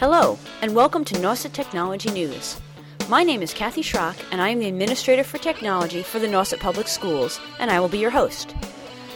[0.00, 2.60] Hello, and welcome to Nauset Technology News.
[3.08, 6.60] My name is Kathy Schrock, and I am the Administrator for Technology for the Nauset
[6.60, 8.54] Public Schools, and I will be your host.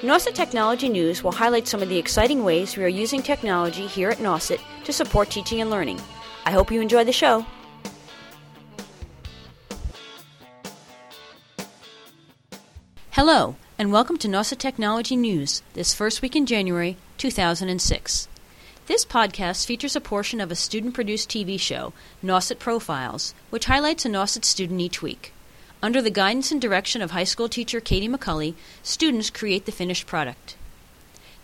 [0.00, 4.08] Nauset Technology News will highlight some of the exciting ways we are using technology here
[4.08, 6.00] at Nauset to support teaching and learning.
[6.46, 7.44] I hope you enjoy the show.
[13.10, 18.28] Hello, and welcome to Nauset Technology News, this first week in January 2006.
[18.90, 21.92] This podcast features a portion of a student produced TV show,
[22.24, 25.32] Nauset Profiles, which highlights a Nauset student each week.
[25.80, 30.08] Under the guidance and direction of high school teacher Katie McCully, students create the finished
[30.08, 30.56] product.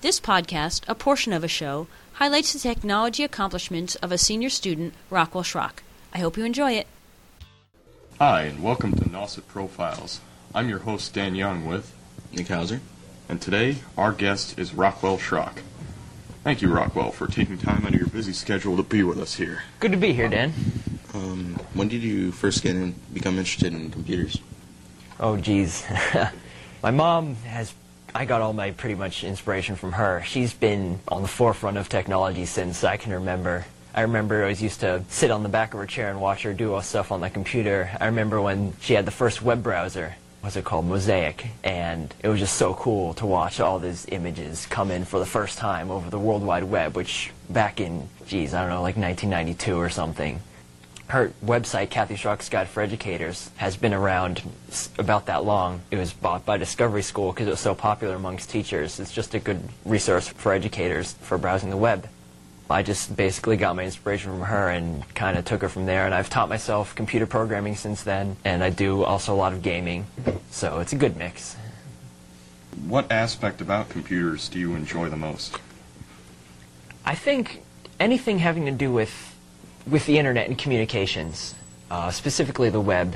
[0.00, 4.92] This podcast, a portion of a show, highlights the technology accomplishments of a senior student,
[5.08, 5.84] Rockwell Schrock.
[6.12, 6.88] I hope you enjoy it.
[8.18, 10.18] Hi, and welcome to Nauset Profiles.
[10.52, 11.94] I'm your host, Dan Young, with
[12.32, 12.80] Nick Hauser.
[13.28, 15.58] And today, our guest is Rockwell Schrock.
[16.46, 19.34] Thank you, Rockwell, for taking time out of your busy schedule to be with us
[19.34, 19.64] here.
[19.80, 20.52] Good to be here, Dan.
[21.12, 24.38] Um, when did you first get in, become interested in computers?
[25.18, 25.84] Oh, geez.
[26.84, 27.74] my mom has.
[28.14, 30.22] I got all my pretty much inspiration from her.
[30.24, 33.66] She's been on the forefront of technology since I can remember.
[33.92, 36.44] I remember I always used to sit on the back of her chair and watch
[36.44, 37.90] her do all stuff on the computer.
[38.00, 40.14] I remember when she had the first web browser
[40.46, 44.64] what's it called, Mosaic, and it was just so cool to watch all these images
[44.66, 48.54] come in for the first time over the World Wide Web, which back in, geez,
[48.54, 50.40] I don't know, like 1992 or something.
[51.08, 54.40] Her website, Kathy Schrock's Guide for Educators, has been around
[54.98, 55.80] about that long.
[55.90, 59.00] It was bought by Discovery School because it was so popular amongst teachers.
[59.00, 62.08] It's just a good resource for educators for browsing the web.
[62.68, 66.04] I just basically got my inspiration from her and kind of took her from there.
[66.04, 69.62] And I've taught myself computer programming since then, and I do also a lot of
[69.62, 70.06] gaming.
[70.50, 71.56] So it's a good mix.
[72.86, 75.56] What aspect about computers do you enjoy the most?
[77.04, 77.62] I think
[78.00, 79.32] anything having to do with
[79.86, 81.54] with the internet and communications,
[81.90, 83.14] uh, specifically the web.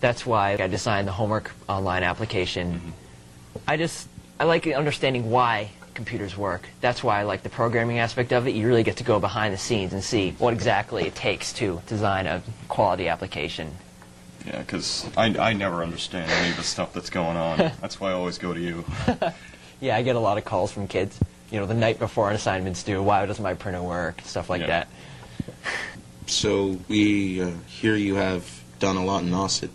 [0.00, 2.72] That's why I designed the homework online application.
[2.72, 3.74] Mm -hmm.
[3.74, 6.62] I just I like understanding why computers work.
[6.80, 8.54] That's why I like the programming aspect of it.
[8.54, 11.82] You really get to go behind the scenes and see what exactly it takes to
[11.86, 13.76] design a quality application.
[14.46, 17.58] Yeah, because I, I never understand any of the stuff that's going on.
[17.80, 18.84] that's why I always go to you.
[19.80, 21.18] yeah, I get a lot of calls from kids.
[21.50, 24.20] You know, the night before an assignment's due, why doesn't my printer work?
[24.22, 24.66] Stuff like yeah.
[24.66, 24.88] that.
[26.26, 29.70] So we uh, hear you have done a lot in Nauset.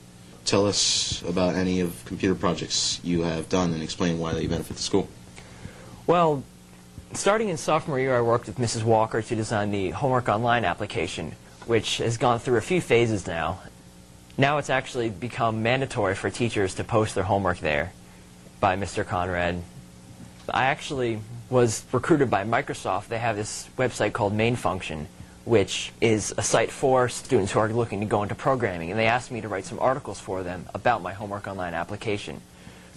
[0.46, 4.78] Tell us about any of computer projects you have done and explain why they benefit
[4.78, 5.10] the school.
[6.08, 6.44] Well,
[7.14, 8.84] starting in sophomore year, I worked with Mrs.
[8.84, 11.32] Walker to design the Homework Online application,
[11.66, 13.60] which has gone through a few phases now.
[14.38, 17.92] Now it's actually become mandatory for teachers to post their homework there
[18.60, 19.04] by Mr.
[19.04, 19.64] Conrad.
[20.48, 23.08] I actually was recruited by Microsoft.
[23.08, 25.08] They have this website called Main Function,
[25.44, 28.92] which is a site for students who are looking to go into programming.
[28.92, 32.42] And they asked me to write some articles for them about my Homework Online application.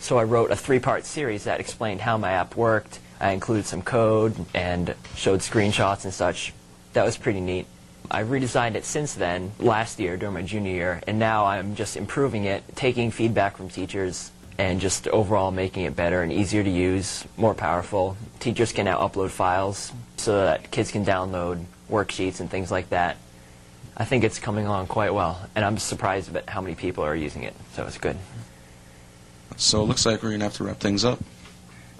[0.00, 3.00] So I wrote a three-part series that explained how my app worked.
[3.20, 6.54] I included some code and showed screenshots and such.
[6.92, 7.66] That was pretty neat.
[8.10, 11.96] I've redesigned it since then, last year during my junior year, and now I'm just
[11.96, 16.70] improving it, taking feedback from teachers, and just overall making it better and easier to
[16.70, 18.16] use, more powerful.
[18.40, 23.18] Teachers can now upload files so that kids can download worksheets and things like that.
[23.96, 27.16] I think it's coming along quite well, and I'm surprised at how many people are
[27.16, 28.16] using it, so it's good.
[29.58, 31.18] So it looks like we're going to have to wrap things up.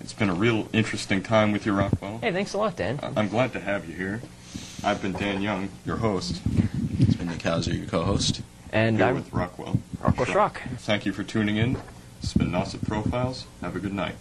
[0.01, 2.19] It's been a real interesting time with you, Rockwell.
[2.19, 3.01] Hey, thanks a lot, Dan.
[3.17, 4.23] I'm glad to have you here.
[4.85, 6.41] I've been Dan Young, your host.
[7.01, 8.43] It's been Nick Hauser, your co-host.
[8.73, 9.81] And here I'm with Rockwell.
[10.01, 10.59] Rockwell Schrock.
[10.79, 11.77] Thank you for tuning in.
[12.23, 13.45] It's been Nauset Profiles.
[13.61, 14.15] Have a good night.